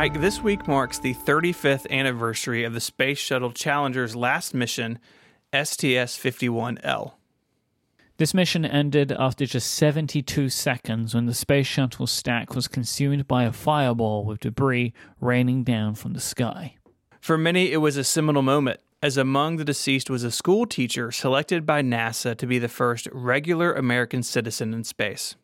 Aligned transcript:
Mike, 0.00 0.18
this 0.18 0.40
week 0.40 0.66
marks 0.66 0.98
the 0.98 1.12
35th 1.12 1.86
anniversary 1.90 2.64
of 2.64 2.72
the 2.72 2.80
Space 2.80 3.18
Shuttle 3.18 3.52
Challenger's 3.52 4.16
last 4.16 4.54
mission, 4.54 4.98
STS 5.52 6.16
51L. 6.16 7.12
This 8.16 8.32
mission 8.32 8.64
ended 8.64 9.12
after 9.12 9.44
just 9.44 9.74
72 9.74 10.48
seconds 10.48 11.14
when 11.14 11.26
the 11.26 11.34
space 11.34 11.66
shuttle 11.66 12.06
stack 12.06 12.54
was 12.54 12.66
consumed 12.66 13.28
by 13.28 13.44
a 13.44 13.52
fireball 13.52 14.24
with 14.24 14.40
debris 14.40 14.94
raining 15.20 15.64
down 15.64 15.94
from 15.94 16.14
the 16.14 16.20
sky. 16.20 16.76
For 17.20 17.36
many, 17.36 17.70
it 17.70 17.82
was 17.82 17.98
a 17.98 18.02
seminal 18.02 18.40
moment, 18.40 18.80
as 19.02 19.18
among 19.18 19.56
the 19.56 19.66
deceased 19.66 20.08
was 20.08 20.24
a 20.24 20.30
school 20.30 20.64
teacher 20.64 21.12
selected 21.12 21.66
by 21.66 21.82
NASA 21.82 22.34
to 22.38 22.46
be 22.46 22.58
the 22.58 22.68
first 22.68 23.06
regular 23.12 23.74
American 23.74 24.22
citizen 24.22 24.72
in 24.72 24.82
space. 24.82 25.36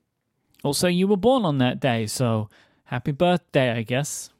Also, 0.64 0.88
you 0.88 1.06
were 1.06 1.18
born 1.18 1.44
on 1.44 1.58
that 1.58 1.78
day, 1.78 2.06
so 2.06 2.48
happy 2.84 3.12
birthday, 3.12 3.72
I 3.72 3.82
guess. 3.82 4.30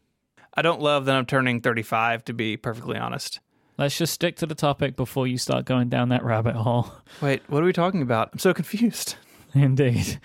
I 0.57 0.63
don't 0.63 0.81
love 0.81 1.05
that 1.05 1.17
I'm 1.17 1.27
turning 1.27 1.61
35, 1.61 2.25
to 2.25 2.33
be 2.33 2.57
perfectly 2.57 2.97
honest. 2.97 3.41
Let's 3.77 3.99
just 3.99 4.15
stick 4.15 4.37
to 4.37 4.47
the 4.47 4.55
topic 4.55 4.97
before 4.97 5.27
you 5.27 5.37
start 5.37 5.67
going 5.67 5.91
down 5.91 6.09
that 6.09 6.25
rabbit 6.25 6.55
hole. 6.55 6.91
Wait, 7.21 7.43
what 7.49 7.63
are 7.63 7.67
we 7.67 7.75
talking 7.75 8.01
about? 8.01 8.31
I'm 8.33 8.39
so 8.39 8.55
confused. 8.55 9.17
Indeed. 9.55 10.19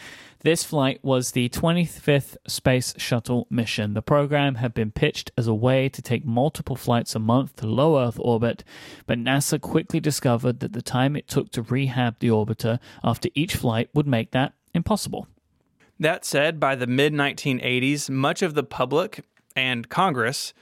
This 0.43 0.63
flight 0.63 0.99
was 1.03 1.31
the 1.31 1.49
25th 1.49 2.37
Space 2.47 2.93
Shuttle 2.97 3.45
mission. 3.49 3.93
The 3.93 4.01
program 4.01 4.55
had 4.55 4.73
been 4.73 4.89
pitched 4.89 5.31
as 5.37 5.47
a 5.47 5.53
way 5.53 5.89
to 5.89 6.01
take 6.01 6.25
multiple 6.25 6.77
flights 6.77 7.13
a 7.13 7.19
month 7.19 7.57
to 7.57 7.67
low 7.67 7.99
Earth 7.99 8.17
orbit, 8.19 8.63
but 9.05 9.19
NASA 9.19 9.59
quickly 9.59 9.99
discovered 9.99 10.61
that 10.61 10.73
the 10.73 10.81
time 10.81 11.17
it 11.17 11.27
took 11.27 11.51
to 11.51 11.61
rehab 11.61 12.19
the 12.19 12.29
orbiter 12.29 12.79
after 13.03 13.29
each 13.35 13.55
flight 13.55 13.89
would 13.93 14.07
make 14.07 14.31
that 14.31 14.53
impossible. 14.73 15.27
That 15.99 16.25
said, 16.25 16.59
by 16.59 16.73
the 16.75 16.87
mid 16.87 17.13
1980s, 17.13 18.09
much 18.09 18.41
of 18.41 18.55
the 18.55 18.63
public 18.63 19.23
and 19.55 19.89
Congress, 19.89 20.53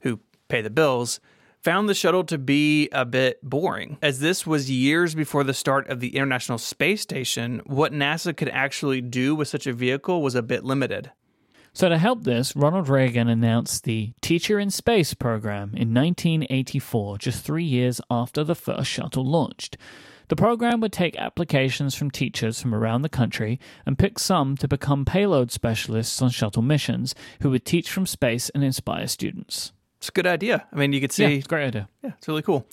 who 0.00 0.20
pay 0.48 0.60
the 0.60 0.70
bills, 0.70 1.20
found 1.64 1.88
the 1.88 1.94
shuttle 1.94 2.24
to 2.24 2.36
be 2.36 2.88
a 2.90 3.06
bit 3.06 3.38
boring. 3.42 3.96
As 4.02 4.20
this 4.20 4.46
was 4.46 4.70
years 4.70 5.14
before 5.14 5.44
the 5.44 5.54
start 5.54 5.88
of 5.88 6.00
the 6.00 6.14
International 6.16 6.58
Space 6.58 7.00
Station, 7.00 7.62
what 7.64 7.92
NASA 7.92 8.36
could 8.36 8.50
actually 8.50 9.00
do 9.00 9.34
with 9.34 9.48
such 9.48 9.66
a 9.66 9.72
vehicle 9.72 10.22
was 10.22 10.34
a 10.34 10.42
bit 10.42 10.62
limited. 10.62 11.10
So, 11.72 11.88
to 11.88 11.98
help 11.98 12.22
this, 12.22 12.54
Ronald 12.54 12.88
Reagan 12.88 13.28
announced 13.28 13.82
the 13.82 14.12
Teacher 14.20 14.60
in 14.60 14.70
Space 14.70 15.12
program 15.12 15.70
in 15.70 15.92
1984, 15.92 17.18
just 17.18 17.44
three 17.44 17.64
years 17.64 18.00
after 18.08 18.44
the 18.44 18.54
first 18.54 18.88
shuttle 18.88 19.26
launched. 19.26 19.76
The 20.28 20.36
program 20.36 20.80
would 20.80 20.92
take 20.92 21.16
applications 21.16 21.94
from 21.94 22.10
teachers 22.10 22.60
from 22.60 22.74
around 22.74 23.02
the 23.02 23.08
country 23.08 23.60
and 23.84 23.98
pick 23.98 24.18
some 24.18 24.56
to 24.58 24.68
become 24.68 25.04
payload 25.04 25.50
specialists 25.50 26.22
on 26.22 26.30
shuttle 26.30 26.62
missions 26.62 27.14
who 27.42 27.50
would 27.50 27.64
teach 27.64 27.90
from 27.90 28.06
space 28.06 28.50
and 28.50 28.64
inspire 28.64 29.06
students. 29.06 29.72
It's 29.98 30.08
a 30.08 30.12
good 30.12 30.26
idea. 30.26 30.66
I 30.72 30.76
mean, 30.76 30.92
you 30.92 31.00
could 31.00 31.12
see. 31.12 31.24
Yeah, 31.24 31.28
it's 31.30 31.46
a 31.46 31.48
great 31.48 31.66
idea. 31.66 31.88
Yeah, 32.02 32.12
it's 32.16 32.28
really 32.28 32.42
cool. 32.42 32.66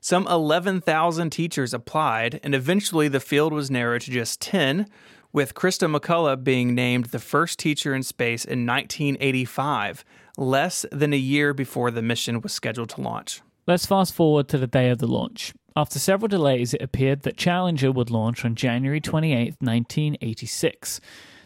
Some 0.00 0.26
11,000 0.28 1.30
teachers 1.30 1.74
applied, 1.74 2.40
and 2.42 2.54
eventually 2.54 3.08
the 3.08 3.20
field 3.20 3.52
was 3.52 3.70
narrowed 3.70 4.02
to 4.02 4.10
just 4.10 4.40
10, 4.40 4.86
with 5.32 5.54
Christa 5.54 5.94
McAuliffe 5.94 6.44
being 6.44 6.74
named 6.74 7.06
the 7.06 7.18
first 7.18 7.58
teacher 7.58 7.94
in 7.94 8.02
space 8.02 8.44
in 8.44 8.64
1985, 8.64 10.04
less 10.36 10.86
than 10.92 11.12
a 11.12 11.18
year 11.18 11.52
before 11.52 11.90
the 11.90 12.02
mission 12.02 12.40
was 12.40 12.52
scheduled 12.52 12.90
to 12.90 13.00
launch. 13.00 13.42
Let's 13.66 13.86
fast 13.86 14.14
forward 14.14 14.48
to 14.48 14.58
the 14.58 14.66
day 14.66 14.88
of 14.88 14.98
the 14.98 15.06
launch. 15.06 15.52
After 15.78 16.00
several 16.00 16.26
delays, 16.26 16.74
it 16.74 16.82
appeared 16.82 17.22
that 17.22 17.36
Challenger 17.36 17.92
would 17.92 18.10
launch 18.10 18.44
on 18.44 18.56
January 18.56 19.00
28, 19.00 19.54
1986. 19.60 21.00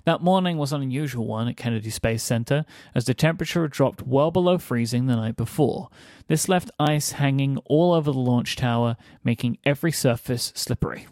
That 0.07 0.23
morning 0.23 0.57
was 0.57 0.73
an 0.73 0.81
unusual 0.81 1.27
one 1.27 1.49
at 1.49 1.59
Kennedy 1.59 1.91
Space 1.91 2.23
Center, 2.23 2.65
as 2.95 3.05
the 3.05 3.13
temperature 3.13 3.61
had 3.61 3.73
dropped 3.73 4.07
well 4.07 4.31
below 4.31 4.57
freezing 4.57 5.05
the 5.05 5.17
night 5.17 5.37
before. 5.37 5.91
This 6.29 6.49
left 6.49 6.71
ice 6.81 7.13
hanging 7.13 7.59
all 7.67 7.93
over 7.93 8.11
the 8.11 8.19
launch 8.19 8.57
tower, 8.57 8.97
making 9.23 9.59
every 9.67 9.93
surface 9.93 10.51
slippery. 10.57 11.09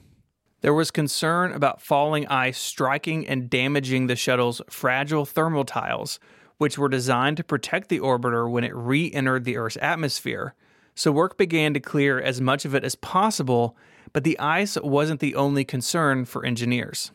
There 0.62 0.72
was 0.72 0.90
concern 0.90 1.52
about 1.52 1.82
falling 1.82 2.26
ice 2.28 2.56
striking 2.56 3.28
and 3.28 3.50
damaging 3.50 4.06
the 4.06 4.16
shuttle's 4.16 4.62
fragile 4.70 5.26
thermal 5.26 5.66
tiles, 5.66 6.20
which 6.56 6.78
were 6.78 6.88
designed 6.88 7.36
to 7.36 7.44
protect 7.44 7.90
the 7.90 8.00
orbiter 8.00 8.50
when 8.50 8.64
it 8.64 8.74
re 8.74 9.12
entered 9.12 9.44
the 9.44 9.58
Earth's 9.58 9.76
atmosphere. 9.82 10.54
So 11.00 11.10
work 11.10 11.38
began 11.38 11.72
to 11.72 11.80
clear 11.80 12.20
as 12.20 12.42
much 12.42 12.66
of 12.66 12.74
it 12.74 12.84
as 12.84 12.94
possible, 12.94 13.74
but 14.12 14.22
the 14.22 14.38
ice 14.38 14.76
wasn't 14.76 15.20
the 15.20 15.34
only 15.34 15.64
concern 15.64 16.26
for 16.26 16.44
engineers. 16.44 17.10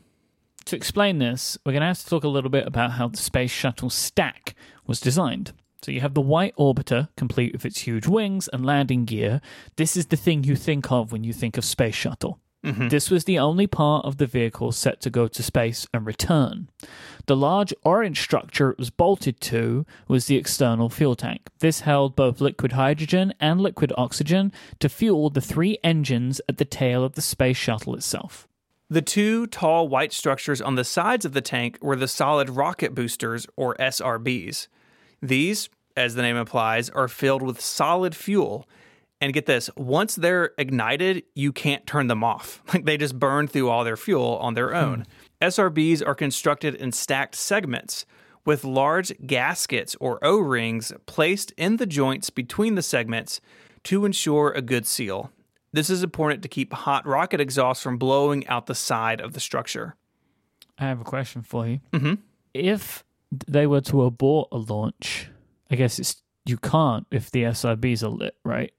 To 0.66 0.76
explain 0.76 1.20
this, 1.20 1.56
we're 1.64 1.74
going 1.74 1.82
to 1.82 1.90
have 1.90 2.00
to 2.00 2.06
talk 2.08 2.24
a 2.24 2.28
little 2.28 2.50
bit 2.50 2.66
about 2.66 2.94
how 2.94 3.10
the 3.10 3.18
Space 3.18 3.52
Shuttle 3.52 3.92
stack 3.92 4.56
was 4.88 5.00
designed. 5.00 5.54
So 5.84 5.92
you 5.92 6.02
have 6.02 6.16
the 6.16 6.22
white 6.22 6.56
orbiter, 6.56 7.10
complete 7.16 7.54
with 7.54 7.64
its 7.64 7.82
huge 7.82 8.08
wings 8.08 8.48
and 8.48 8.66
landing 8.66 9.06
gear. 9.06 9.40
This 9.76 9.96
is 9.96 10.08
the 10.08 10.18
thing 10.18 10.44
you 10.44 10.56
think 10.56 10.92
of 10.92 11.12
when 11.12 11.24
you 11.24 11.32
think 11.32 11.56
of 11.56 11.64
Space 11.64 11.94
Shuttle. 11.94 12.40
Mm-hmm. 12.66 12.88
This 12.88 13.12
was 13.12 13.26
the 13.26 13.40
only 13.40 13.68
part 13.68 14.06
of 14.06 14.18
the 14.18 14.26
vehicle 14.26 14.72
set 14.72 15.00
to 15.02 15.10
go 15.10 15.28
to 15.28 15.44
space 15.44 15.88
and 15.94 16.06
return. 16.06 16.70
The 17.28 17.36
large 17.36 17.74
orange 17.84 18.22
structure 18.22 18.72
it 18.72 18.78
was 18.78 18.90
bolted 18.90 19.40
to 19.42 19.86
was 20.08 20.26
the 20.26 20.36
external 20.36 20.90
fuel 20.90 21.16
tank. 21.16 21.50
This 21.60 21.82
held 21.82 22.16
both 22.16 22.42
liquid 22.42 22.74
hydrogen 22.74 23.34
and 23.40 23.62
liquid 23.62 23.94
oxygen 23.98 24.52
to 24.80 24.90
fuel 24.90 25.30
the 25.30 25.42
three 25.42 25.78
engines 25.84 26.42
at 26.50 26.58
the 26.58 26.66
tail 26.66 27.04
of 27.04 27.14
the 27.14 27.22
space 27.22 27.58
shuttle 27.58 27.96
itself. 27.96 28.48
The 28.90 29.02
two 29.02 29.48
tall 29.48 29.88
white 29.88 30.14
structures 30.14 30.62
on 30.62 30.76
the 30.76 30.84
sides 30.84 31.26
of 31.26 31.34
the 31.34 31.42
tank 31.42 31.80
were 31.82 31.96
the 31.96 32.08
solid 32.08 32.52
rocket 32.52 32.94
boosters, 32.94 33.48
or 33.56 33.76
SRBs. 33.76 34.68
These, 35.22 35.70
as 35.98 36.14
the 36.14 36.22
name 36.22 36.36
implies, 36.36 36.92
are 36.92 37.08
filled 37.08 37.42
with 37.42 37.60
solid 37.60 38.16
fuel. 38.16 38.68
And 39.22 39.34
get 39.34 39.46
this, 39.46 39.70
once 39.78 40.16
they're 40.16 40.52
ignited, 40.58 41.24
you 41.36 41.54
can't 41.54 41.88
turn 41.88 42.08
them 42.08 42.24
off. 42.24 42.62
Like 42.74 42.86
they 42.86 42.98
just 42.98 43.18
burn 43.18 43.48
through 43.48 43.70
all 43.70 43.84
their 43.84 43.98
fuel 43.98 44.38
on 44.42 44.54
their 44.54 44.76
own. 44.76 45.06
SRBs 45.42 46.06
are 46.06 46.16
constructed 46.16 46.76
in 46.76 46.92
stacked 46.92 47.36
segments 47.36 48.06
with 48.46 48.64
large 48.64 49.14
gaskets 49.26 49.96
or 50.00 50.20
O 50.24 50.38
rings 50.40 50.92
placed 51.06 51.52
in 51.58 51.78
the 51.78 51.86
joints 51.86 52.30
between 52.30 52.76
the 52.76 52.82
segments 52.82 53.40
to 53.86 54.06
ensure 54.06 54.52
a 54.52 54.62
good 54.62 54.86
seal. 54.86 55.32
This 55.72 55.90
is 55.90 56.04
important 56.04 56.42
to 56.44 56.48
keep 56.50 56.74
hot 56.74 57.06
rocket 57.08 57.40
exhaust 57.42 57.82
from 57.84 57.98
blowing 57.98 58.46
out 58.48 58.66
the 58.66 58.76
side 58.76 59.20
of 59.22 59.34
the 59.34 59.40
structure. 59.40 59.96
I 60.78 60.86
have 60.86 61.02
a 61.02 61.06
question 61.06 61.42
for 61.42 61.68
you. 61.68 61.80
Mhm. 61.92 62.20
If 62.54 63.04
they 63.48 63.66
were 63.68 63.82
to 63.82 64.04
abort 64.04 64.50
a 64.52 64.58
launch, 64.58 65.30
I 65.72 65.76
guess 65.76 66.00
it's 66.00 66.22
you 66.46 66.58
can't 66.58 67.08
if 67.12 67.32
the 67.32 67.44
SRBs 67.46 68.04
are 68.04 68.10
lit, 68.10 68.36
right? 68.46 68.72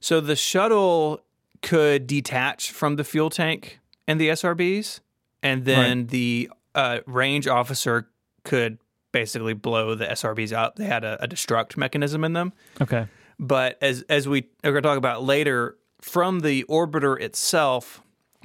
So 0.00 0.20
the 0.20 0.36
shuttle 0.36 1.20
could 1.62 2.06
detach 2.06 2.70
from 2.70 2.96
the 2.96 3.04
fuel 3.04 3.30
tank 3.30 3.80
and 4.08 4.20
the 4.20 4.28
SRBs, 4.28 5.00
and 5.42 5.64
then 5.64 6.06
the 6.06 6.50
uh, 6.74 7.00
range 7.06 7.46
officer 7.46 8.08
could 8.44 8.78
basically 9.12 9.54
blow 9.54 9.94
the 9.94 10.06
SRBs 10.06 10.52
up. 10.52 10.76
They 10.76 10.86
had 10.86 11.04
a, 11.04 11.22
a 11.22 11.28
destruct 11.28 11.76
mechanism 11.76 12.24
in 12.24 12.32
them. 12.32 12.52
Okay. 12.80 13.06
But 13.38 13.78
as 13.80 14.02
as 14.08 14.28
we 14.28 14.48
are 14.64 14.70
going 14.70 14.82
to 14.82 14.88
talk 14.88 14.98
about 14.98 15.22
later, 15.22 15.76
from 16.00 16.40
the 16.40 16.64
orbiter 16.64 17.20
itself, 17.20 18.02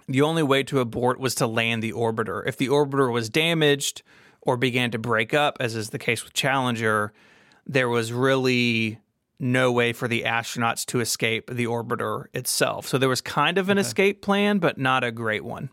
the 0.08 0.22
only 0.22 0.44
way 0.44 0.64
to 0.64 0.80
abort 0.80 1.20
was 1.20 1.36
to 1.36 1.48
land 1.48 1.84
the 1.84 1.94
orbiter. 1.94 2.46
If 2.46 2.58
the 2.58 2.68
orbiter 2.68 3.12
was 3.12 3.30
damaged 3.30 4.04
or 4.42 4.58
began 4.58 4.92
to 4.92 5.00
break 5.00 5.34
up, 5.34 5.58
as 5.60 5.76
is 5.76 5.90
the 5.90 6.00
case 6.00 6.24
with 6.24 6.34
Challenger, 6.34 7.12
there 7.66 7.90
was 7.90 8.14
really 8.14 9.00
no 9.40 9.72
way 9.72 9.94
for 9.94 10.08
the 10.08 10.24
astronauts 10.24 10.86
to 10.88 11.00
escape 11.00 11.50
the 11.52 11.66
orbiter 11.66 12.26
itself. 12.34 12.88
So 12.88 12.98
there 12.98 13.10
was 13.10 13.22
kind 13.22 13.58
of 13.58 13.70
an 13.70 13.78
escape 13.78 14.22
plan, 14.22 14.60
but 14.60 14.78
not 14.78 15.04
a 15.04 15.12
great 15.12 15.44
one. 15.44 15.70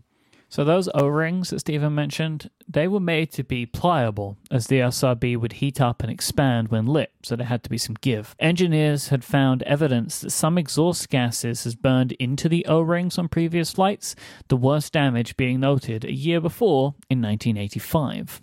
So 0.48 0.64
those 0.64 0.86
O-rings 0.94 1.48
that 1.48 1.60
Stephen 1.60 1.94
mentioned, 1.94 2.50
they 2.68 2.86
were 2.86 3.00
made 3.00 3.32
to 3.32 3.42
be 3.42 3.64
pliable, 3.64 4.36
as 4.50 4.66
the 4.66 4.80
SRB 4.80 5.38
would 5.38 5.54
heat 5.54 5.80
up 5.80 6.02
and 6.02 6.12
expand 6.12 6.68
when 6.68 6.84
lit, 6.84 7.10
so 7.22 7.36
there 7.36 7.46
had 7.46 7.62
to 7.64 7.70
be 7.70 7.78
some 7.78 7.96
give. 8.02 8.36
Engineers 8.38 9.08
had 9.08 9.24
found 9.24 9.62
evidence 9.62 10.20
that 10.20 10.28
some 10.28 10.58
exhaust 10.58 11.08
gases 11.08 11.64
has 11.64 11.74
burned 11.74 12.12
into 12.12 12.50
the 12.50 12.66
O-rings 12.66 13.16
on 13.16 13.28
previous 13.28 13.72
flights, 13.72 14.14
the 14.48 14.56
worst 14.58 14.92
damage 14.92 15.38
being 15.38 15.58
noted 15.58 16.04
a 16.04 16.12
year 16.12 16.38
before 16.38 16.96
in 17.08 17.22
1985. 17.22 18.42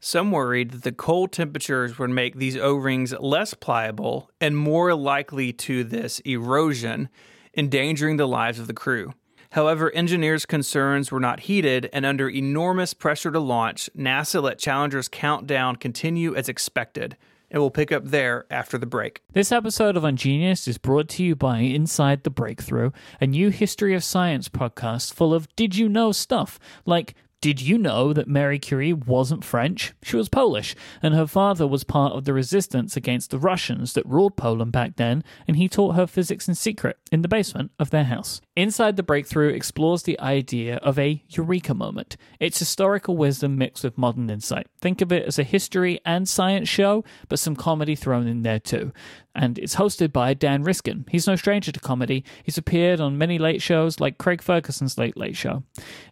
Some 0.00 0.30
worried 0.30 0.70
that 0.72 0.82
the 0.82 0.92
cold 0.92 1.32
temperatures 1.32 1.98
would 1.98 2.10
make 2.10 2.36
these 2.36 2.56
O 2.56 2.74
rings 2.74 3.14
less 3.18 3.54
pliable 3.54 4.30
and 4.40 4.56
more 4.56 4.94
likely 4.94 5.52
to 5.54 5.84
this 5.84 6.20
erosion, 6.20 7.08
endangering 7.56 8.16
the 8.16 8.28
lives 8.28 8.58
of 8.58 8.66
the 8.66 8.74
crew. 8.74 9.14
However, 9.52 9.90
engineers' 9.92 10.44
concerns 10.44 11.10
were 11.10 11.20
not 11.20 11.40
heeded, 11.40 11.88
and 11.92 12.04
under 12.04 12.28
enormous 12.28 12.92
pressure 12.92 13.30
to 13.30 13.40
launch, 13.40 13.88
NASA 13.96 14.42
let 14.42 14.58
Challenger's 14.58 15.08
countdown 15.08 15.76
continue 15.76 16.34
as 16.34 16.48
expected. 16.48 17.16
And 17.50 17.62
we'll 17.62 17.70
pick 17.70 17.92
up 17.92 18.06
there 18.06 18.44
after 18.50 18.76
the 18.76 18.86
break. 18.86 19.22
This 19.32 19.52
episode 19.52 19.96
of 19.96 20.02
Ungeniused 20.02 20.66
is 20.66 20.78
brought 20.78 21.08
to 21.10 21.22
you 21.22 21.36
by 21.36 21.58
Inside 21.60 22.24
the 22.24 22.30
Breakthrough, 22.30 22.90
a 23.20 23.26
new 23.26 23.50
history 23.50 23.94
of 23.94 24.02
science 24.02 24.48
podcast 24.48 25.14
full 25.14 25.32
of 25.32 25.48
did 25.54 25.76
you 25.76 25.88
know 25.88 26.10
stuff 26.10 26.58
like 26.84 27.14
Did 27.46 27.60
you 27.60 27.78
know 27.78 28.12
that 28.12 28.26
Marie 28.26 28.58
Curie 28.58 28.92
wasn't 28.92 29.44
French? 29.44 29.92
She 30.02 30.16
was 30.16 30.28
Polish, 30.28 30.74
and 31.00 31.14
her 31.14 31.28
father 31.28 31.64
was 31.64 31.84
part 31.84 32.12
of 32.12 32.24
the 32.24 32.32
resistance 32.32 32.96
against 32.96 33.30
the 33.30 33.38
Russians 33.38 33.92
that 33.92 34.04
ruled 34.04 34.36
Poland 34.36 34.72
back 34.72 34.96
then, 34.96 35.22
and 35.46 35.56
he 35.56 35.68
taught 35.68 35.94
her 35.94 36.08
physics 36.08 36.48
in 36.48 36.56
secret 36.56 36.98
in 37.12 37.22
the 37.22 37.28
basement 37.28 37.70
of 37.78 37.90
their 37.90 38.02
house. 38.02 38.40
Inside 38.56 38.96
the 38.96 39.02
Breakthrough 39.02 39.50
explores 39.50 40.04
the 40.04 40.18
idea 40.18 40.76
of 40.76 40.98
a 40.98 41.22
eureka 41.28 41.74
moment. 41.74 42.16
It's 42.40 42.58
historical 42.58 43.14
wisdom 43.14 43.58
mixed 43.58 43.84
with 43.84 43.98
modern 43.98 44.30
insight. 44.30 44.66
Think 44.80 45.02
of 45.02 45.12
it 45.12 45.26
as 45.26 45.38
a 45.38 45.42
history 45.42 46.00
and 46.06 46.26
science 46.26 46.66
show, 46.66 47.04
but 47.28 47.38
some 47.38 47.54
comedy 47.54 47.94
thrown 47.94 48.26
in 48.26 48.42
there 48.42 48.58
too 48.58 48.92
and 49.36 49.58
it's 49.58 49.76
hosted 49.76 50.12
by 50.12 50.34
Dan 50.34 50.62
Riskin. 50.62 51.04
He's 51.10 51.26
no 51.26 51.36
stranger 51.36 51.70
to 51.70 51.78
comedy. 51.78 52.24
He's 52.42 52.58
appeared 52.58 53.00
on 53.00 53.18
many 53.18 53.38
late 53.38 53.60
shows 53.60 54.00
like 54.00 54.18
Craig 54.18 54.42
Ferguson's 54.42 54.96
Late 54.96 55.16
Late 55.16 55.36
Show. 55.36 55.62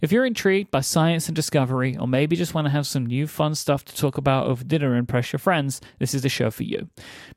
If 0.03 0.13
you're 0.13 0.27
intrigued 0.27 0.71
by 0.71 0.83
science 0.83 1.27
and 1.27 1.35
discovery, 1.35 1.97
or 1.97 2.07
maybe 2.07 2.37
just 2.37 2.55
want 2.55 2.67
to 2.67 2.71
have 2.71 2.87
some 2.87 3.07
new 3.07 3.27
fun 3.27 3.55
stuff 3.55 3.85
to 3.87 3.97
talk 3.97 4.19
about 4.19 4.47
over 4.47 4.63
dinner 4.63 4.91
and 4.91 4.99
impress 4.99 5.33
your 5.33 5.39
friends, 5.39 5.81
this 5.99 6.15
is 6.15 6.23
the 6.23 6.29
show 6.29 6.51
for 6.51 6.65
you. 6.65 6.89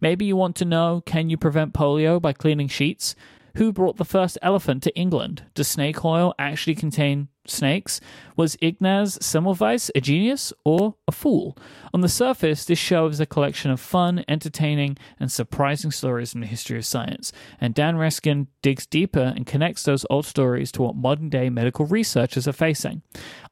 Maybe 0.01 0.25
you 0.25 0.36
want 0.36 0.57
to 0.57 0.65
know 0.65 1.01
can 1.06 1.30
you 1.30 1.38
prevent 1.38 1.74
polio 1.74 2.21
by 2.21 2.33
cleaning 2.33 2.68
sheets? 2.68 3.15
Who 3.55 3.73
brought 3.73 3.97
the 3.97 4.05
first 4.05 4.38
elephant 4.41 4.83
to 4.83 4.95
England? 4.95 5.44
Does 5.53 5.67
snake 5.67 6.03
oil 6.05 6.33
actually 6.38 6.75
contain 6.75 7.29
snakes? 7.49 7.99
Was 8.35 8.57
Ignaz 8.61 9.17
Semmelweis 9.19 9.89
a 9.95 10.01
genius 10.01 10.53
or 10.63 10.95
a 11.07 11.11
fool? 11.11 11.57
On 11.94 12.01
the 12.01 12.09
surface, 12.09 12.65
this 12.65 12.77
show 12.77 13.07
is 13.07 13.19
a 13.19 13.25
collection 13.25 13.71
of 13.71 13.79
fun, 13.79 14.23
entertaining, 14.27 14.97
and 15.19 15.31
surprising 15.31 15.91
stories 15.91 16.31
from 16.31 16.41
the 16.41 16.47
history 16.47 16.77
of 16.77 16.85
science, 16.85 17.31
and 17.59 17.73
Dan 17.73 17.97
Riskin 17.97 18.47
digs 18.61 18.85
deeper 18.85 19.33
and 19.35 19.45
connects 19.45 19.83
those 19.83 20.05
old 20.09 20.25
stories 20.25 20.71
to 20.73 20.83
what 20.83 20.95
modern 20.95 21.29
day 21.29 21.49
medical 21.49 21.85
researchers 21.85 22.47
are 22.47 22.53
facing. 22.53 23.01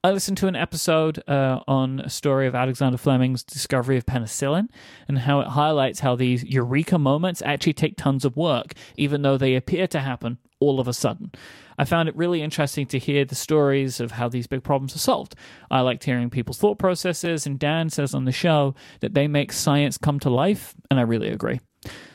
I 0.03 0.11
listened 0.11 0.37
to 0.37 0.47
an 0.47 0.55
episode 0.55 1.23
uh, 1.27 1.61
on 1.67 2.01
a 2.01 2.09
story 2.09 2.45
of 2.45 2.53
Alexander 2.53 2.97
Fleming's 2.97 3.43
discovery 3.43 3.97
of 3.97 4.05
penicillin 4.05 4.67
and 5.07 5.19
how 5.19 5.39
it 5.39 5.47
highlights 5.47 6.01
how 6.01 6.15
these 6.15 6.43
eureka 6.43 6.99
moments 6.99 7.41
actually 7.43 7.73
take 7.73 7.97
tons 7.97 8.25
of 8.25 8.37
work, 8.37 8.73
even 8.97 9.23
though 9.23 9.37
they 9.37 9.55
appear 9.55 9.87
to 9.87 9.99
happen 10.01 10.37
all 10.59 10.79
of 10.79 10.87
a 10.87 10.93
sudden. 10.93 11.31
I 11.77 11.85
found 11.85 12.07
it 12.07 12.15
really 12.15 12.41
interesting 12.41 12.85
to 12.87 12.99
hear 12.99 13.25
the 13.25 13.35
stories 13.35 13.99
of 13.99 14.11
how 14.11 14.29
these 14.29 14.47
big 14.47 14.63
problems 14.63 14.95
are 14.95 14.99
solved. 14.99 15.35
I 15.69 15.81
liked 15.81 16.05
hearing 16.05 16.29
people's 16.29 16.57
thought 16.57 16.79
processes, 16.79 17.45
and 17.45 17.59
Dan 17.59 17.89
says 17.89 18.13
on 18.13 18.25
the 18.25 18.31
show 18.31 18.75
that 19.01 19.13
they 19.13 19.27
make 19.27 19.51
science 19.51 19.97
come 19.97 20.19
to 20.21 20.29
life, 20.29 20.73
and 20.89 20.99
I 20.99 21.03
really 21.03 21.29
agree. 21.29 21.59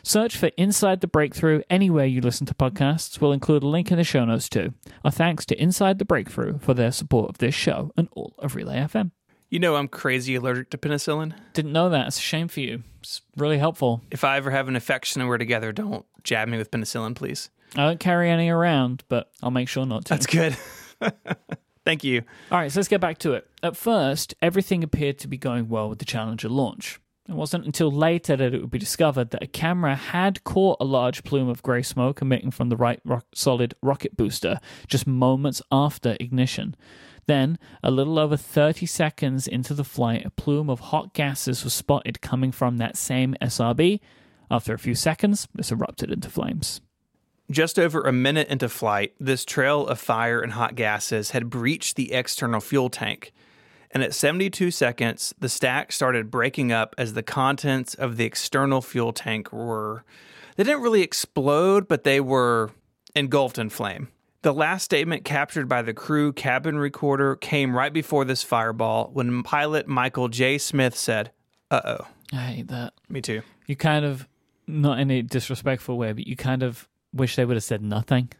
Search 0.02 0.36
for 0.36 0.50
Inside 0.56 1.00
the 1.00 1.06
Breakthrough 1.06 1.62
anywhere 1.70 2.06
you 2.06 2.20
listen 2.20 2.46
to 2.46 2.54
podcasts. 2.54 3.20
We'll 3.20 3.32
include 3.32 3.62
a 3.62 3.68
link 3.68 3.90
in 3.90 3.98
the 3.98 4.04
show 4.04 4.24
notes 4.24 4.48
too. 4.48 4.72
Our 5.04 5.10
thanks 5.10 5.44
to 5.46 5.62
Inside 5.62 5.98
the 5.98 6.04
Breakthrough 6.04 6.58
for 6.58 6.74
their 6.74 6.90
support 6.90 7.30
of 7.30 7.38
this 7.38 7.54
show 7.54 7.92
and 7.96 8.08
all 8.12 8.34
of 8.38 8.56
Relay 8.56 8.78
FM. 8.78 9.12
You 9.50 9.58
know, 9.58 9.76
I'm 9.76 9.88
crazy 9.88 10.36
allergic 10.36 10.70
to 10.70 10.78
penicillin. 10.78 11.34
Didn't 11.54 11.72
know 11.72 11.88
that. 11.88 12.06
It's 12.06 12.18
a 12.18 12.22
shame 12.22 12.48
for 12.48 12.60
you. 12.60 12.84
It's 13.00 13.20
really 13.36 13.58
helpful. 13.58 14.00
If 14.10 14.22
I 14.22 14.36
ever 14.36 14.50
have 14.50 14.68
an 14.68 14.76
infection 14.76 15.20
and 15.20 15.28
we're 15.28 15.38
together, 15.38 15.72
don't 15.72 16.06
jab 16.22 16.48
me 16.48 16.56
with 16.56 16.70
penicillin, 16.70 17.16
please. 17.16 17.50
I 17.76 17.86
don't 17.86 18.00
carry 18.00 18.30
any 18.30 18.48
around, 18.48 19.04
but 19.08 19.30
I'll 19.42 19.50
make 19.50 19.68
sure 19.68 19.86
not 19.86 20.06
to. 20.06 20.14
That's 20.14 20.26
good. 20.26 20.56
Thank 21.84 22.04
you. 22.04 22.22
All 22.50 22.58
right, 22.58 22.70
so 22.70 22.80
let's 22.80 22.88
get 22.88 23.00
back 23.00 23.18
to 23.18 23.32
it. 23.32 23.48
At 23.62 23.76
first, 23.76 24.34
everything 24.42 24.84
appeared 24.84 25.18
to 25.20 25.28
be 25.28 25.38
going 25.38 25.68
well 25.68 25.88
with 25.88 25.98
the 25.98 26.04
Challenger 26.04 26.48
launch. 26.48 27.00
It 27.28 27.34
wasn't 27.34 27.64
until 27.64 27.92
later 27.92 28.36
that 28.36 28.52
it 28.52 28.60
would 28.60 28.72
be 28.72 28.78
discovered 28.78 29.30
that 29.30 29.42
a 29.42 29.46
camera 29.46 29.94
had 29.94 30.42
caught 30.42 30.78
a 30.80 30.84
large 30.84 31.22
plume 31.22 31.48
of 31.48 31.62
grey 31.62 31.82
smoke 31.82 32.20
emitting 32.20 32.50
from 32.50 32.70
the 32.70 32.76
right 32.76 33.00
rock- 33.04 33.26
solid 33.34 33.74
rocket 33.82 34.16
booster 34.16 34.58
just 34.88 35.06
moments 35.06 35.62
after 35.70 36.16
ignition. 36.18 36.74
Then, 37.26 37.56
a 37.84 37.92
little 37.92 38.18
over 38.18 38.36
30 38.36 38.84
seconds 38.86 39.46
into 39.46 39.74
the 39.74 39.84
flight, 39.84 40.26
a 40.26 40.30
plume 40.30 40.68
of 40.68 40.80
hot 40.80 41.14
gases 41.14 41.62
was 41.62 41.72
spotted 41.72 42.20
coming 42.20 42.50
from 42.50 42.78
that 42.78 42.96
same 42.96 43.36
SRB. 43.40 44.00
After 44.50 44.74
a 44.74 44.78
few 44.78 44.96
seconds, 44.96 45.46
this 45.54 45.70
erupted 45.70 46.10
into 46.10 46.28
flames. 46.28 46.80
Just 47.50 47.80
over 47.80 48.02
a 48.02 48.12
minute 48.12 48.46
into 48.46 48.68
flight, 48.68 49.12
this 49.18 49.44
trail 49.44 49.84
of 49.86 49.98
fire 49.98 50.40
and 50.40 50.52
hot 50.52 50.76
gases 50.76 51.32
had 51.32 51.50
breached 51.50 51.96
the 51.96 52.12
external 52.12 52.60
fuel 52.60 52.88
tank. 52.88 53.32
And 53.90 54.04
at 54.04 54.14
72 54.14 54.70
seconds, 54.70 55.34
the 55.36 55.48
stack 55.48 55.90
started 55.90 56.30
breaking 56.30 56.70
up 56.70 56.94
as 56.96 57.14
the 57.14 57.24
contents 57.24 57.94
of 57.94 58.16
the 58.16 58.24
external 58.24 58.80
fuel 58.80 59.12
tank 59.12 59.52
were. 59.52 60.04
They 60.54 60.62
didn't 60.62 60.82
really 60.82 61.02
explode, 61.02 61.88
but 61.88 62.04
they 62.04 62.20
were 62.20 62.70
engulfed 63.16 63.58
in 63.58 63.68
flame. 63.68 64.08
The 64.42 64.54
last 64.54 64.84
statement 64.84 65.24
captured 65.24 65.68
by 65.68 65.82
the 65.82 65.92
crew 65.92 66.32
cabin 66.32 66.78
recorder 66.78 67.34
came 67.34 67.76
right 67.76 67.92
before 67.92 68.24
this 68.24 68.44
fireball 68.44 69.10
when 69.12 69.42
pilot 69.42 69.88
Michael 69.88 70.28
J. 70.28 70.56
Smith 70.56 70.96
said, 70.96 71.32
Uh 71.68 71.80
oh. 71.84 72.06
I 72.32 72.36
hate 72.36 72.68
that. 72.68 72.92
Me 73.08 73.20
too. 73.20 73.42
You 73.66 73.74
kind 73.74 74.04
of, 74.04 74.28
not 74.68 75.00
in 75.00 75.10
a 75.10 75.20
disrespectful 75.20 75.98
way, 75.98 76.12
but 76.12 76.28
you 76.28 76.36
kind 76.36 76.62
of 76.62 76.88
wish 77.12 77.36
they 77.36 77.44
would 77.44 77.56
have 77.56 77.64
said 77.64 77.82
nothing. 77.82 78.30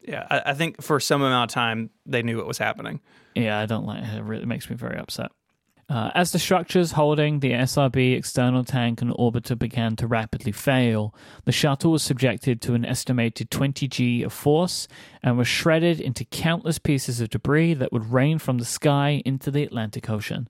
Yeah, 0.00 0.26
I, 0.30 0.50
I 0.50 0.54
think 0.54 0.82
for 0.82 1.00
some 1.00 1.22
amount 1.22 1.50
of 1.50 1.54
time 1.54 1.90
they 2.04 2.22
knew 2.22 2.36
what 2.36 2.46
was 2.46 2.58
happening. 2.58 3.00
Yeah, 3.34 3.58
I 3.58 3.66
don't 3.66 3.86
like 3.86 4.02
it. 4.02 4.18
It 4.18 4.22
really 4.22 4.46
makes 4.46 4.68
me 4.68 4.76
very 4.76 4.98
upset. 4.98 5.32
Uh, 5.86 6.10
as 6.14 6.32
the 6.32 6.38
structures 6.38 6.92
holding 6.92 7.40
the 7.40 7.52
SRB 7.52 8.16
external 8.16 8.64
tank 8.64 9.02
and 9.02 9.10
orbiter 9.12 9.58
began 9.58 9.94
to 9.96 10.06
rapidly 10.06 10.52
fail, 10.52 11.14
the 11.44 11.52
shuttle 11.52 11.92
was 11.92 12.02
subjected 12.02 12.62
to 12.62 12.72
an 12.72 12.86
estimated 12.86 13.50
20 13.50 13.86
G 13.88 14.22
of 14.22 14.32
force 14.32 14.88
and 15.22 15.36
was 15.36 15.46
shredded 15.46 16.00
into 16.00 16.24
countless 16.24 16.78
pieces 16.78 17.20
of 17.20 17.28
debris 17.28 17.74
that 17.74 17.92
would 17.92 18.10
rain 18.10 18.38
from 18.38 18.56
the 18.56 18.64
sky 18.64 19.20
into 19.26 19.50
the 19.50 19.62
Atlantic 19.62 20.08
Ocean. 20.08 20.48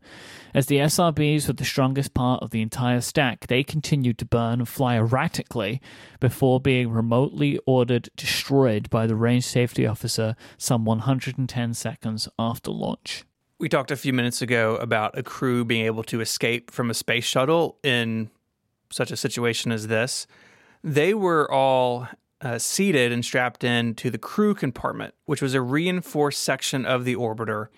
As 0.55 0.67
the 0.67 0.77
SRBs 0.77 1.49
were 1.49 1.55
the 1.55 1.65
strongest 1.65 2.15
part 2.15 2.41
of 2.41 2.51
the 2.51 2.63
entire 2.63 3.01
stack, 3.01 3.49
they 3.49 3.65
continued 3.65 4.19
to 4.19 4.25
burn 4.25 4.61
and 4.61 4.69
fly 4.69 4.97
erratically 4.97 5.81
before 6.21 6.61
being 6.61 6.91
remotely 6.91 7.59
ordered 7.67 8.09
destroyed 8.17 8.89
by 8.89 9.09
the 9.09 9.17
range 9.17 9.45
safety 9.45 9.85
officer 9.85 10.37
some 10.59 10.85
110 10.85 11.75
seconds 11.75 12.29
after 12.39 12.71
launch. 12.71 13.25
We 13.65 13.71
talked 13.71 13.91
a 13.91 13.97
few 13.97 14.13
minutes 14.13 14.43
ago 14.43 14.77
about 14.77 15.17
a 15.17 15.23
crew 15.23 15.65
being 15.65 15.87
able 15.87 16.03
to 16.03 16.21
escape 16.21 16.71
from 16.71 16.91
a 16.91 16.93
space 16.93 17.25
shuttle 17.25 17.79
in 17.83 18.29
such 18.91 19.11
a 19.11 19.17
situation 19.17 19.73
as 19.73 19.87
this. 19.87 20.27
They 20.83 21.15
were 21.15 21.51
all 21.51 22.07
uh, 22.43 22.59
seated 22.59 23.11
and 23.11 23.25
strapped 23.25 23.65
in 23.65 23.95
to 23.95 24.11
the 24.11 24.19
crew 24.19 24.55
compartment, 24.55 25.15
which 25.25 25.41
was 25.41 25.55
a 25.55 25.63
reinforced 25.63 26.43
section 26.43 26.85
of 26.85 27.07
the 27.07 27.17
orbiter. 27.17 27.69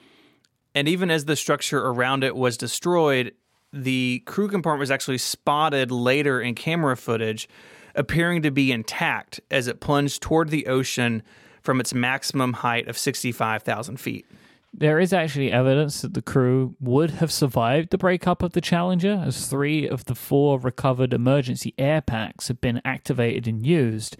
And 0.75 0.89
even 0.89 1.09
as 1.09 1.27
the 1.27 1.37
structure 1.37 1.87
around 1.87 2.25
it 2.25 2.35
was 2.35 2.57
destroyed, 2.57 3.33
the 3.73 4.25
crew 4.27 4.49
compartment 4.49 4.81
was 4.81 4.91
actually 4.91 5.19
spotted 5.19 5.93
later 5.93 6.41
in 6.41 6.57
camera 6.57 6.97
footage, 6.97 7.49
appearing 7.95 8.43
to 8.43 8.51
be 8.51 8.73
intact 8.73 9.39
as 9.53 9.69
it 9.69 9.79
plunged 9.79 10.21
toward 10.21 10.51
the 10.51 10.67
ocean 10.67 11.23
from 11.63 11.79
its 11.79 11.95
maximum 11.95 12.55
height 12.55 12.89
of 12.89 12.99
65,000 12.99 14.01
feet. 14.01 14.27
There 14.73 14.99
is 14.99 15.13
actually 15.13 15.51
evidence 15.51 16.03
that 16.03 16.15
the 16.15 16.23
crew 16.23 16.77
would 16.81 17.13
have 17.13 17.33
survived 17.33 17.91
the 17.91 17.99
breakup 17.99 18.43
of 18.43 18.53
the 18.53 18.61
Challenger, 18.61 19.23
as 19.27 19.47
three 19.47 19.89
of 19.89 20.05
the 20.05 20.15
four 20.15 20.59
recovered 20.59 21.15
emergency 21.15 21.73
air 21.79 22.03
packs 22.03 22.49
have 22.49 22.61
been 22.61 22.83
activated 22.85 23.49
and 23.49 23.67
used, 23.67 24.17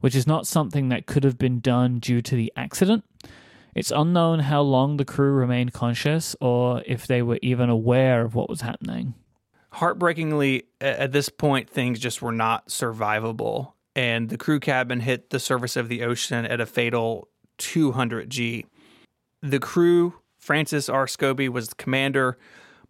which 0.00 0.16
is 0.16 0.26
not 0.26 0.46
something 0.46 0.88
that 0.88 1.06
could 1.06 1.22
have 1.22 1.38
been 1.38 1.60
done 1.60 2.00
due 2.00 2.20
to 2.22 2.34
the 2.34 2.52
accident. 2.56 3.04
It's 3.74 3.92
unknown 3.92 4.40
how 4.40 4.62
long 4.62 4.96
the 4.96 5.04
crew 5.04 5.32
remained 5.32 5.72
conscious 5.72 6.34
or 6.40 6.82
if 6.86 7.06
they 7.06 7.22
were 7.22 7.38
even 7.40 7.70
aware 7.70 8.22
of 8.22 8.34
what 8.34 8.48
was 8.48 8.62
happening. 8.62 9.14
Heartbreakingly, 9.74 10.64
at 10.80 11.12
this 11.12 11.28
point, 11.28 11.70
things 11.70 12.00
just 12.00 12.20
were 12.20 12.32
not 12.32 12.68
survivable, 12.68 13.74
and 13.94 14.28
the 14.28 14.38
crew 14.38 14.58
cabin 14.58 15.00
hit 15.00 15.30
the 15.30 15.38
surface 15.38 15.76
of 15.76 15.88
the 15.88 16.02
ocean 16.02 16.44
at 16.44 16.60
a 16.60 16.66
fatal 16.66 17.28
200 17.58 18.28
G. 18.28 18.66
The 19.42 19.58
crew, 19.58 20.14
Francis 20.38 20.88
R. 20.88 21.06
Scobee 21.06 21.48
was 21.48 21.68
the 21.68 21.74
commander, 21.76 22.38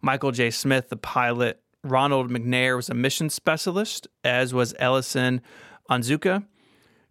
Michael 0.01 0.31
J. 0.31 0.49
Smith, 0.49 0.89
the 0.89 0.97
pilot, 0.97 1.61
Ronald 1.83 2.29
McNair 2.29 2.75
was 2.75 2.89
a 2.89 2.93
mission 2.93 3.29
specialist, 3.29 4.07
as 4.23 4.53
was 4.53 4.75
Ellison 4.79 5.41
Onzuka, 5.89 6.45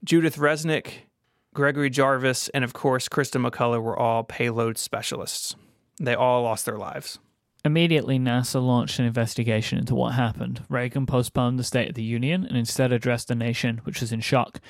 Judith 0.04 0.37
Resnik, 0.37 1.06
Gregory 1.54 1.90
Jarvis, 1.90 2.49
and 2.50 2.62
of 2.62 2.73
course, 2.73 3.09
Christa 3.09 3.44
McAuliffe 3.44 3.82
were 3.82 3.99
all 3.99 4.23
payload 4.23 4.78
specialists. 4.78 5.56
They 6.00 6.14
all 6.14 6.42
lost 6.42 6.66
their 6.66 6.78
lives. 6.78 7.18
Immediately, 7.64 8.18
NASA 8.18 8.64
launched 8.64 8.99
an 8.99 9.04
investigation 9.04 9.78
into 9.78 9.94
what 9.94 10.14
happened. 10.14 10.62
Reagan 10.68 11.04
postponed 11.04 11.59
the 11.59 11.64
State 11.64 11.90
of 11.90 11.94
the 11.94 12.02
Union 12.02 12.47
and 12.47 12.56
instead 12.56 12.92
addressed 12.92 13.28
the 13.28 13.35
nation, 13.35 13.80
which 13.85 14.00
was 14.00 14.12
in 14.12 14.20
shock, 14.20 14.61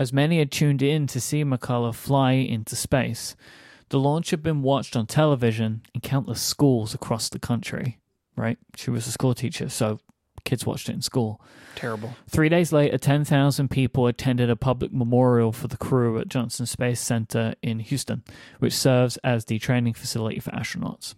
as 0.00 0.12
many 0.12 0.38
had 0.38 0.50
tuned 0.50 0.82
in 0.82 1.06
to 1.08 1.20
see 1.20 1.44
McAuliffe 1.44 1.94
fly 1.94 2.32
into 2.32 2.74
space. 2.74 3.36
The 3.92 4.00
launch 4.00 4.30
had 4.30 4.42
been 4.42 4.62
watched 4.62 4.96
on 4.96 5.06
television 5.06 5.82
in 5.94 6.00
countless 6.00 6.40
schools 6.40 6.94
across 6.94 7.28
the 7.28 7.38
country, 7.38 7.98
right? 8.36 8.56
She 8.74 8.88
was 8.88 9.06
a 9.06 9.12
school 9.12 9.34
teacher, 9.34 9.68
so 9.68 10.00
kids 10.46 10.64
watched 10.64 10.88
it 10.88 10.94
in 10.94 11.02
school. 11.02 11.42
Terrible. 11.74 12.14
Three 12.26 12.48
days 12.48 12.72
later, 12.72 12.96
10,000 12.96 13.70
people 13.70 14.06
attended 14.06 14.48
a 14.48 14.56
public 14.56 14.94
memorial 14.94 15.52
for 15.52 15.68
the 15.68 15.76
crew 15.76 16.18
at 16.18 16.28
Johnson 16.28 16.64
Space 16.64 17.00
Center 17.00 17.54
in 17.60 17.80
Houston, 17.80 18.22
which 18.60 18.72
serves 18.72 19.18
as 19.18 19.44
the 19.44 19.58
training 19.58 19.92
facility 19.92 20.40
for 20.40 20.52
astronauts. 20.52 21.14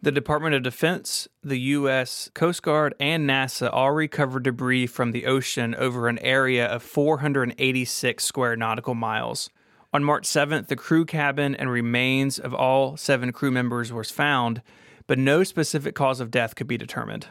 The 0.00 0.10
Department 0.10 0.54
of 0.54 0.62
Defense, 0.62 1.28
the 1.42 1.60
U.S. 1.60 2.30
Coast 2.32 2.62
Guard, 2.62 2.94
and 2.98 3.28
NASA 3.28 3.68
all 3.70 3.92
recovered 3.92 4.44
debris 4.44 4.86
from 4.86 5.12
the 5.12 5.26
ocean 5.26 5.74
over 5.74 6.08
an 6.08 6.18
area 6.20 6.64
of 6.66 6.82
486 6.82 8.24
square 8.24 8.56
nautical 8.56 8.94
miles. 8.94 9.50
On 9.94 10.02
March 10.02 10.24
7th, 10.24 10.66
the 10.66 10.74
crew 10.74 11.04
cabin 11.04 11.54
and 11.54 11.70
remains 11.70 12.40
of 12.40 12.52
all 12.52 12.96
seven 12.96 13.30
crew 13.30 13.52
members 13.52 13.92
was 13.92 14.10
found, 14.10 14.60
but 15.06 15.20
no 15.20 15.44
specific 15.44 15.94
cause 15.94 16.18
of 16.18 16.32
death 16.32 16.56
could 16.56 16.66
be 16.66 16.76
determined. 16.76 17.28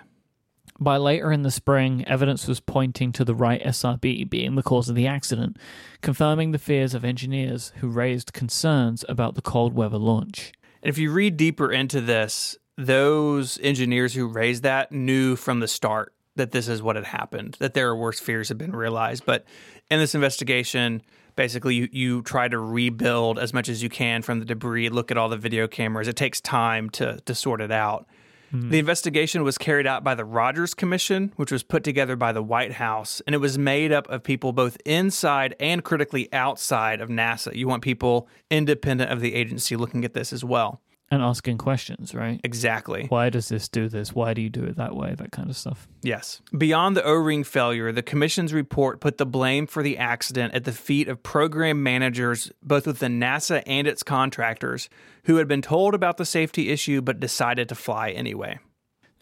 By 0.79 0.95
later 0.95 1.29
in 1.33 1.41
the 1.41 1.51
spring, 1.51 2.05
evidence 2.07 2.47
was 2.47 2.61
pointing 2.61 3.11
to 3.11 3.25
the 3.25 3.35
right 3.35 3.61
SRB 3.61 4.29
being 4.29 4.55
the 4.55 4.63
cause 4.63 4.87
of 4.87 4.95
the 4.95 5.07
accident, 5.07 5.57
confirming 5.99 6.51
the 6.51 6.57
fears 6.57 6.93
of 6.93 7.03
engineers 7.03 7.73
who 7.81 7.89
raised 7.89 8.31
concerns 8.31 9.03
about 9.09 9.35
the 9.35 9.41
cold 9.41 9.73
weather 9.73 9.97
launch. 9.97 10.53
And 10.81 10.89
if 10.89 10.97
you 10.97 11.11
read 11.11 11.35
deeper 11.35 11.69
into 11.69 11.99
this, 11.99 12.57
those 12.77 13.59
engineers 13.61 14.13
who 14.13 14.25
raised 14.25 14.63
that 14.63 14.89
knew 14.89 15.35
from 15.35 15.59
the 15.59 15.67
start 15.67 16.13
that 16.37 16.51
this 16.51 16.69
is 16.69 16.81
what 16.81 16.95
had 16.95 17.05
happened, 17.05 17.57
that 17.59 17.73
their 17.73 17.93
worst 17.93 18.23
fears 18.23 18.47
had 18.47 18.57
been 18.57 18.73
realized. 18.73 19.25
But 19.25 19.43
in 19.91 19.99
this 19.99 20.15
investigation, 20.15 21.01
basically 21.35 21.75
you, 21.75 21.89
you 21.91 22.21
try 22.23 22.47
to 22.47 22.57
rebuild 22.57 23.39
as 23.39 23.53
much 23.53 23.69
as 23.69 23.83
you 23.83 23.89
can 23.89 24.21
from 24.21 24.39
the 24.39 24.45
debris, 24.45 24.89
look 24.89 25.11
at 25.11 25.17
all 25.17 25.29
the 25.29 25.37
video 25.37 25.67
cameras. 25.67 26.07
It 26.07 26.15
takes 26.15 26.41
time 26.41 26.89
to 26.91 27.19
to 27.25 27.35
sort 27.35 27.61
it 27.61 27.71
out. 27.71 28.07
Mm-hmm. 28.53 28.69
The 28.69 28.79
investigation 28.79 29.43
was 29.43 29.57
carried 29.57 29.87
out 29.87 30.03
by 30.03 30.13
the 30.13 30.25
Rogers 30.25 30.75
Commission, 30.75 31.33
which 31.37 31.51
was 31.51 31.63
put 31.63 31.83
together 31.83 32.15
by 32.15 32.31
the 32.31 32.43
White 32.43 32.73
House, 32.73 33.19
and 33.25 33.33
it 33.33 33.39
was 33.39 33.57
made 33.57 33.91
up 33.91 34.07
of 34.09 34.23
people 34.23 34.53
both 34.53 34.77
inside 34.85 35.55
and 35.59 35.83
critically 35.83 36.31
outside 36.31 37.01
of 37.01 37.09
NASA. 37.09 37.55
You 37.55 37.67
want 37.67 37.81
people 37.81 38.27
independent 38.51 39.11
of 39.11 39.21
the 39.21 39.33
agency 39.33 39.75
looking 39.75 40.05
at 40.05 40.13
this 40.13 40.31
as 40.31 40.43
well 40.43 40.81
and 41.13 41.23
asking 41.23 41.59
questions, 41.59 42.15
right? 42.15 42.41
Exactly. 42.43 43.05
Why 43.07 43.29
does 43.29 43.49
this 43.49 43.67
do 43.69 43.87
this? 43.87 44.13
Why 44.13 44.33
do 44.33 44.41
you 44.41 44.49
do 44.49 44.63
it 44.63 44.77
that 44.77 44.95
way? 44.95 45.13
That 45.15 45.31
kind 45.31 45.49
of 45.49 45.55
stuff. 45.55 45.87
Yes. 46.01 46.41
Beyond 46.57 46.97
the 46.97 47.03
O 47.03 47.13
ring 47.13 47.43
failure, 47.43 47.91
the 47.91 48.01
Commission's 48.01 48.53
report 48.53 48.99
put 48.99 49.17
the 49.17 49.25
blame 49.25 49.67
for 49.67 49.83
the 49.83 49.97
accident 49.97 50.53
at 50.53 50.63
the 50.63 50.71
feet 50.71 51.07
of 51.07 51.21
program 51.21 51.83
managers, 51.83 52.51
both 52.63 52.87
within 52.87 53.19
NASA 53.19 53.61
and 53.67 53.87
its 53.87 54.01
contractors, 54.01 54.89
who 55.25 55.35
had 55.35 55.47
been 55.47 55.61
told 55.61 55.93
about 55.93 56.17
the 56.17 56.25
safety 56.25 56.69
issue 56.69 57.01
but 57.01 57.19
decided 57.19 57.69
to 57.69 57.75
fly 57.75 58.09
anyway. 58.09 58.59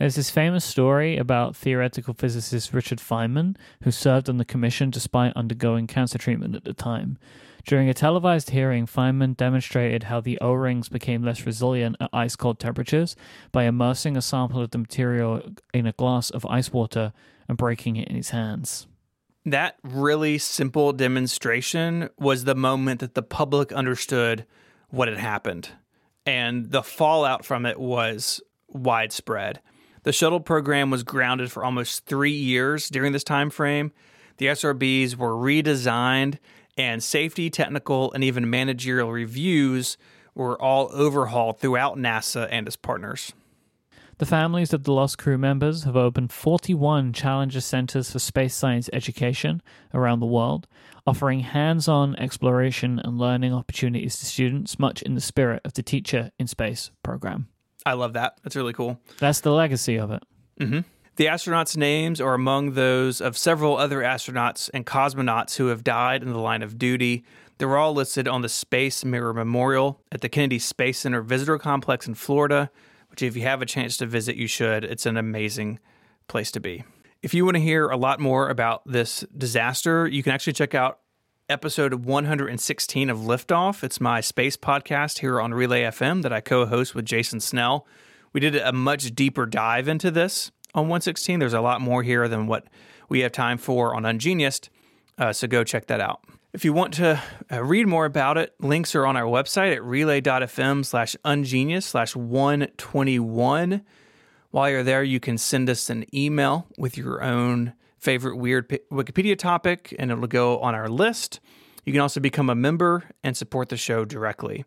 There's 0.01 0.15
this 0.15 0.31
famous 0.31 0.65
story 0.65 1.15
about 1.15 1.55
theoretical 1.55 2.15
physicist 2.15 2.73
Richard 2.73 2.97
Feynman, 2.97 3.55
who 3.83 3.91
served 3.91 4.29
on 4.29 4.37
the 4.37 4.45
commission 4.45 4.89
despite 4.89 5.31
undergoing 5.35 5.85
cancer 5.85 6.17
treatment 6.17 6.55
at 6.55 6.63
the 6.63 6.73
time. 6.73 7.19
During 7.67 7.87
a 7.87 7.93
televised 7.93 8.49
hearing, 8.49 8.87
Feynman 8.87 9.37
demonstrated 9.37 10.05
how 10.05 10.19
the 10.19 10.39
O 10.41 10.53
rings 10.53 10.89
became 10.89 11.21
less 11.21 11.45
resilient 11.45 11.97
at 11.99 12.09
ice 12.13 12.35
cold 12.35 12.59
temperatures 12.59 13.15
by 13.51 13.65
immersing 13.65 14.17
a 14.17 14.23
sample 14.23 14.63
of 14.63 14.71
the 14.71 14.79
material 14.79 15.43
in 15.71 15.85
a 15.85 15.91
glass 15.91 16.31
of 16.31 16.47
ice 16.47 16.73
water 16.73 17.13
and 17.47 17.55
breaking 17.59 17.95
it 17.95 18.07
in 18.07 18.15
his 18.15 18.31
hands. 18.31 18.87
That 19.45 19.77
really 19.83 20.39
simple 20.39 20.93
demonstration 20.93 22.09
was 22.17 22.45
the 22.45 22.55
moment 22.55 23.01
that 23.01 23.13
the 23.13 23.21
public 23.21 23.71
understood 23.71 24.47
what 24.89 25.09
had 25.09 25.19
happened. 25.19 25.69
And 26.25 26.71
the 26.71 26.81
fallout 26.81 27.45
from 27.45 27.67
it 27.67 27.79
was 27.79 28.41
widespread. 28.67 29.59
The 30.03 30.11
shuttle 30.11 30.39
program 30.39 30.89
was 30.89 31.03
grounded 31.03 31.51
for 31.51 31.63
almost 31.63 32.05
three 32.05 32.31
years 32.31 32.89
during 32.89 33.11
this 33.11 33.23
time 33.23 33.51
frame. 33.51 33.91
The 34.37 34.47
SRBs 34.47 35.15
were 35.15 35.33
redesigned 35.33 36.39
and 36.75 37.03
safety, 37.03 37.51
technical, 37.51 38.11
and 38.13 38.23
even 38.23 38.49
managerial 38.49 39.11
reviews 39.11 39.97
were 40.33 40.59
all 40.59 40.89
overhauled 40.93 41.59
throughout 41.59 41.97
NASA 41.97 42.47
and 42.49 42.65
its 42.65 42.75
partners. 42.75 43.33
The 44.17 44.25
families 44.25 44.73
of 44.73 44.83
the 44.83 44.93
lost 44.93 45.17
crew 45.17 45.37
members 45.37 45.83
have 45.83 45.95
opened 45.95 46.31
41 46.31 47.13
Challenger 47.13 47.61
Centers 47.61 48.11
for 48.11 48.19
Space 48.19 48.55
Science 48.55 48.89
Education 48.93 49.61
around 49.93 50.19
the 50.19 50.27
world, 50.27 50.67
offering 51.05 51.39
hands 51.41 51.87
on 51.87 52.15
exploration 52.15 52.99
and 52.99 53.17
learning 53.17 53.53
opportunities 53.53 54.17
to 54.17 54.25
students, 54.25 54.79
much 54.79 55.01
in 55.01 55.15
the 55.15 55.21
spirit 55.21 55.61
of 55.65 55.73
the 55.73 55.83
Teacher 55.83 56.31
in 56.39 56.47
Space 56.47 56.91
program. 57.03 57.47
I 57.85 57.93
love 57.93 58.13
that. 58.13 58.37
That's 58.43 58.55
really 58.55 58.73
cool. 58.73 58.99
That's 59.17 59.41
the 59.41 59.51
legacy 59.51 59.97
of 59.97 60.11
it. 60.11 60.23
Mm-hmm. 60.59 60.79
The 61.17 61.25
astronauts' 61.25 61.75
names 61.75 62.21
are 62.21 62.33
among 62.33 62.73
those 62.73 63.21
of 63.21 63.37
several 63.37 63.77
other 63.77 63.99
astronauts 63.99 64.69
and 64.73 64.85
cosmonauts 64.85 65.57
who 65.57 65.67
have 65.67 65.83
died 65.83 66.23
in 66.23 66.31
the 66.31 66.39
line 66.39 66.63
of 66.63 66.77
duty. 66.77 67.25
They're 67.57 67.77
all 67.77 67.93
listed 67.93 68.27
on 68.27 68.41
the 68.41 68.49
Space 68.49 69.03
Mirror 69.05 69.33
Memorial 69.33 70.01
at 70.11 70.21
the 70.21 70.29
Kennedy 70.29 70.57
Space 70.57 70.99
Center 70.99 71.21
Visitor 71.21 71.57
Complex 71.57 72.07
in 72.07 72.15
Florida, 72.15 72.71
which, 73.09 73.21
if 73.21 73.35
you 73.35 73.43
have 73.43 73.61
a 73.61 73.65
chance 73.65 73.97
to 73.97 74.05
visit, 74.05 74.35
you 74.35 74.47
should. 74.47 74.83
It's 74.83 75.05
an 75.05 75.17
amazing 75.17 75.79
place 76.27 76.49
to 76.51 76.59
be. 76.59 76.83
If 77.21 77.33
you 77.33 77.45
want 77.45 77.55
to 77.55 77.61
hear 77.61 77.87
a 77.89 77.97
lot 77.97 78.19
more 78.19 78.49
about 78.49 78.81
this 78.87 79.23
disaster, 79.37 80.07
you 80.07 80.23
can 80.23 80.31
actually 80.31 80.53
check 80.53 80.73
out 80.73 80.99
episode 81.51 82.05
116 82.05 83.09
of 83.09 83.17
Liftoff. 83.17 83.83
It's 83.83 83.99
my 83.99 84.21
space 84.21 84.55
podcast 84.55 85.19
here 85.19 85.41
on 85.41 85.53
Relay 85.53 85.81
FM 85.81 86.21
that 86.21 86.31
I 86.31 86.39
co 86.39 86.65
host 86.65 86.95
with 86.95 87.03
Jason 87.03 87.41
Snell. 87.41 87.85
We 88.31 88.39
did 88.39 88.55
a 88.55 88.71
much 88.71 89.13
deeper 89.13 89.45
dive 89.45 89.89
into 89.89 90.11
this 90.11 90.49
on 90.73 90.83
116. 90.83 91.39
There's 91.39 91.51
a 91.51 91.59
lot 91.59 91.81
more 91.81 92.03
here 92.03 92.29
than 92.29 92.47
what 92.47 92.67
we 93.09 93.19
have 93.19 93.33
time 93.33 93.57
for 93.57 93.93
on 93.93 94.03
Ungeniused, 94.03 94.69
uh, 95.17 95.33
so 95.33 95.45
go 95.45 95.65
check 95.65 95.87
that 95.87 95.99
out. 95.99 96.21
If 96.53 96.63
you 96.63 96.71
want 96.71 96.93
to 96.95 97.21
uh, 97.51 97.61
read 97.61 97.85
more 97.85 98.05
about 98.05 98.37
it, 98.37 98.55
links 98.61 98.95
are 98.95 99.05
on 99.05 99.17
our 99.17 99.25
website 99.25 99.73
at 99.73 99.83
relay.fm 99.83 100.85
slash 100.85 101.17
ungenius 101.25 101.83
slash 101.83 102.15
121. 102.15 103.81
While 104.51 104.69
you're 104.69 104.83
there, 104.83 105.03
you 105.03 105.19
can 105.19 105.37
send 105.37 105.69
us 105.69 105.89
an 105.89 106.05
email 106.15 106.67
with 106.77 106.97
your 106.97 107.21
own 107.21 107.73
favorite 108.01 108.35
weird 108.35 108.67
Wikipedia 108.91 109.37
topic, 109.37 109.95
and 109.97 110.11
it'll 110.11 110.27
go 110.27 110.59
on 110.59 110.75
our 110.75 110.89
list. 110.89 111.39
You 111.85 111.93
can 111.93 112.01
also 112.01 112.19
become 112.19 112.49
a 112.49 112.55
member 112.55 113.03
and 113.23 113.37
support 113.37 113.69
the 113.69 113.77
show 113.77 114.05
directly. 114.05 114.65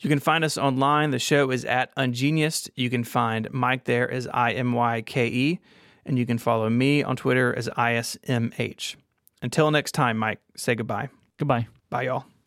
You 0.00 0.08
can 0.08 0.20
find 0.20 0.44
us 0.44 0.56
online. 0.56 1.10
The 1.10 1.18
show 1.18 1.50
is 1.50 1.64
at 1.64 1.94
Ungeniused. 1.96 2.70
You 2.76 2.88
can 2.88 3.02
find 3.02 3.50
Mike 3.50 3.84
there 3.84 4.08
as 4.08 4.28
I 4.28 4.52
M 4.52 4.72
Y 4.72 5.02
K 5.02 5.26
E, 5.26 5.60
and 6.06 6.18
you 6.18 6.24
can 6.26 6.38
follow 6.38 6.70
me 6.70 7.02
on 7.02 7.16
Twitter 7.16 7.52
as 7.54 7.68
ISMH. 7.70 8.94
Until 9.42 9.70
next 9.70 9.92
time, 9.92 10.18
Mike, 10.18 10.40
say 10.56 10.74
goodbye. 10.74 11.08
Goodbye. 11.38 11.66
Bye, 11.90 12.02
y'all. 12.02 12.37